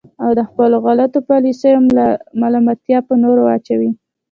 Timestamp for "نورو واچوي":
3.23-3.91